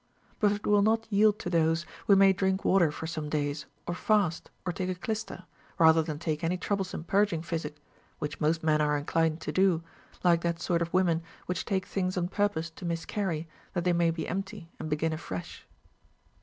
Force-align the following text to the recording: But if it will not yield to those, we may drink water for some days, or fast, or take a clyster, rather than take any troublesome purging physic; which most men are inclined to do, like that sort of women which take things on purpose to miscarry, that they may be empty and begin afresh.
But 0.39 0.51
if 0.51 0.57
it 0.57 0.65
will 0.65 0.81
not 0.81 1.05
yield 1.11 1.37
to 1.37 1.49
those, 1.51 1.85
we 2.07 2.15
may 2.15 2.33
drink 2.33 2.65
water 2.65 2.91
for 2.91 3.05
some 3.05 3.29
days, 3.29 3.67
or 3.85 3.93
fast, 3.93 4.49
or 4.65 4.73
take 4.73 4.89
a 4.89 4.95
clyster, 4.95 5.43
rather 5.77 6.01
than 6.01 6.17
take 6.17 6.43
any 6.43 6.57
troublesome 6.57 7.03
purging 7.03 7.43
physic; 7.43 7.77
which 8.17 8.41
most 8.41 8.63
men 8.63 8.81
are 8.81 8.97
inclined 8.97 9.41
to 9.41 9.51
do, 9.51 9.83
like 10.23 10.41
that 10.41 10.59
sort 10.59 10.81
of 10.81 10.91
women 10.91 11.21
which 11.45 11.65
take 11.65 11.85
things 11.85 12.17
on 12.17 12.29
purpose 12.29 12.71
to 12.71 12.83
miscarry, 12.83 13.47
that 13.73 13.83
they 13.83 13.93
may 13.93 14.09
be 14.09 14.27
empty 14.27 14.71
and 14.79 14.89
begin 14.89 15.13
afresh. 15.13 15.67